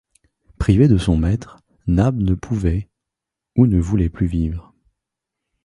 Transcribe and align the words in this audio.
Privé 0.57 0.87
de 0.87 0.97
son 0.97 1.15
maître, 1.15 1.59
Nab 1.85 2.17
ne 2.17 2.33
pouvait 2.33 2.89
ou 3.55 3.67
ne 3.67 3.79
voulait 3.79 4.09
plus 4.09 4.25
vivre! 4.25 4.73